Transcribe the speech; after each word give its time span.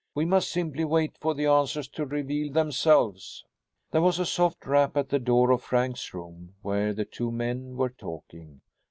"We 0.15 0.25
must 0.25 0.49
simply 0.49 0.83
wait 0.83 1.15
for 1.19 1.35
the 1.35 1.45
answers 1.45 1.87
to 1.89 2.07
reveal 2.07 2.51
themselves." 2.51 3.45
There 3.91 4.01
was 4.01 4.17
a 4.17 4.25
soft 4.25 4.65
rap 4.65 4.97
at 4.97 5.09
the 5.09 5.19
door 5.19 5.51
of 5.51 5.61
Frank's 5.61 6.11
room, 6.11 6.55
where 6.63 6.91
the 6.91 7.05
two 7.05 7.31
men 7.31 7.75
were 7.77 7.91
talking. 7.91 8.61